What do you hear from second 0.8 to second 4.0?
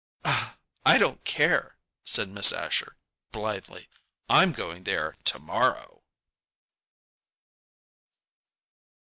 "I don't care," said Miss Asher, blithely;